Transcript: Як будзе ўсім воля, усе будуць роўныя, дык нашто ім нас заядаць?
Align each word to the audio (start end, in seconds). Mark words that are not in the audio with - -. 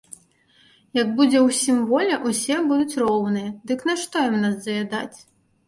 Як 0.99 1.11
будзе 1.19 1.39
ўсім 1.49 1.77
воля, 1.91 2.17
усе 2.31 2.57
будуць 2.71 2.99
роўныя, 3.05 3.55
дык 3.73 3.79
нашто 3.93 4.27
ім 4.33 4.41
нас 4.43 4.57
заядаць? 4.67 5.17